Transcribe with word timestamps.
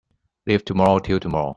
Leave 0.47 0.65
tomorrow 0.65 0.97
till 0.97 1.19
tomorrow. 1.19 1.49